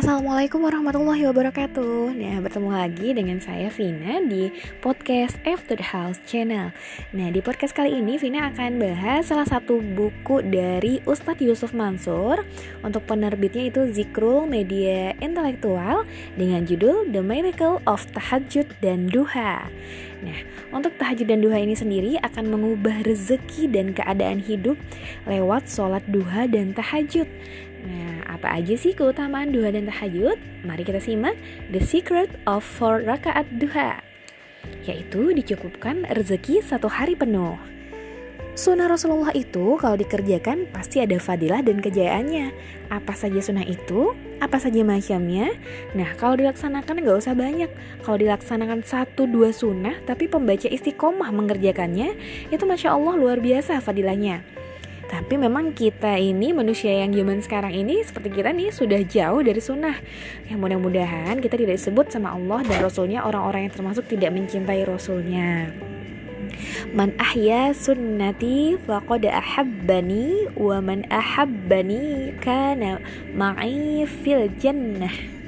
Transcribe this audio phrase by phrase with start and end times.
[0.00, 2.16] Assalamualaikum warahmatullahi wabarakatuh.
[2.16, 4.48] Nah bertemu lagi dengan saya Vina di
[4.80, 6.72] podcast After the House channel.
[7.12, 12.40] Nah di podcast kali ini Vina akan bahas salah satu buku dari Ustadz Yusuf Mansur
[12.80, 19.68] Untuk penerbitnya itu Zikrul Media Intelektual Dengan judul The Miracle of Tahajud dan Duha.
[20.24, 20.40] Nah,
[20.72, 24.76] untuk tahajud dan duha ini sendiri akan mengubah rezeki dan keadaan hidup
[25.24, 27.24] lewat sholat duha dan tahajud.
[27.80, 30.38] Nah, apa aja sih keutamaan duha dan tahajud?
[30.62, 31.34] Mari kita simak
[31.74, 33.98] The Secret of Four Rakaat Duha
[34.86, 37.58] Yaitu dicukupkan rezeki satu hari penuh
[38.54, 42.54] Sunnah Rasulullah itu kalau dikerjakan pasti ada fadilah dan kejayaannya
[42.92, 44.14] Apa saja sunnah itu?
[44.38, 45.50] Apa saja macamnya?
[45.98, 47.70] Nah kalau dilaksanakan nggak usah banyak
[48.06, 52.14] Kalau dilaksanakan satu dua sunnah tapi pembaca istiqomah mengerjakannya
[52.52, 54.59] Itu Masya Allah luar biasa fadilahnya
[55.10, 59.58] tapi memang kita ini manusia yang zaman sekarang ini seperti kita nih sudah jauh dari
[59.58, 59.98] sunnah.
[60.46, 65.74] Yang mudah-mudahan kita tidak disebut sama Allah dan Rasulnya orang-orang yang termasuk tidak mencintai Rasulnya.
[66.94, 73.02] Man ahya sunnati faqad ahabbani wa man ahabbani kana
[73.34, 75.39] ma'i fil jannah.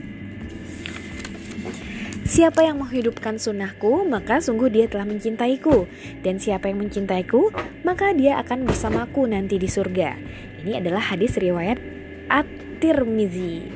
[2.32, 5.84] Siapa yang menghidupkan sunnahku, maka sungguh dia telah mencintaiku.
[6.24, 7.52] Dan siapa yang mencintaiku,
[7.84, 10.16] maka dia akan bersamaku nanti di surga.
[10.64, 11.76] Ini adalah hadis riwayat
[12.32, 13.68] At-Tirmizi.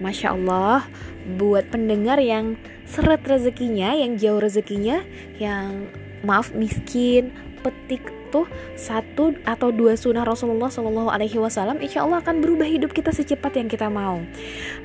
[0.00, 0.88] Masya Allah,
[1.36, 2.56] buat pendengar yang
[2.88, 5.04] seret rezekinya, yang jauh rezekinya,
[5.36, 5.84] yang
[6.24, 7.28] maaf miskin,
[7.60, 12.96] petik tuh satu atau dua sunnah Rasulullah Shallallahu Alaihi Wasallam, insya Allah akan berubah hidup
[12.96, 14.24] kita secepat yang kita mau.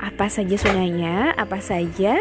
[0.04, 2.20] Apa saja sunnahnya, apa saja